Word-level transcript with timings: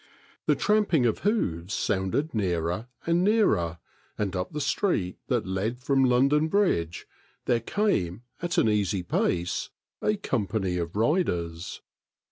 The 0.47 0.55
tramping 0.55 1.05
of 1.05 1.19
hoofs 1.19 1.75
sounded 1.75 2.33
nearer 2.33 2.87
and 3.05 3.23
nearer, 3.23 3.77
and 4.17 4.35
up 4.35 4.51
the 4.51 4.59
street 4.59 5.19
that 5.27 5.45
led 5.45 5.77
from 5.83 6.03
London 6.05 6.47
Bridge 6.47 7.05
there 7.45 7.59
came 7.59 8.23
at 8.41 8.57
an 8.57 8.67
easy 8.67 9.03
pace 9.03 9.69
a 10.01 10.15
com 10.17 10.47
pany 10.47 10.81
of 10.81 10.95
riders. 10.95 11.83